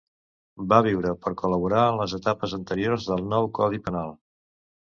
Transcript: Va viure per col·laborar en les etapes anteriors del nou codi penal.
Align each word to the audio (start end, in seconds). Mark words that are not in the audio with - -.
Va 0.71 0.79
viure 0.87 1.11
per 1.25 1.33
col·laborar 1.41 1.83
en 1.91 1.99
les 2.01 2.17
etapes 2.21 2.57
anteriors 2.61 3.07
del 3.11 3.25
nou 3.35 3.49
codi 3.59 3.83
penal. 3.91 4.15